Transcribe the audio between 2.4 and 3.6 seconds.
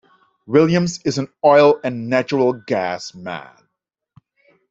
gas man.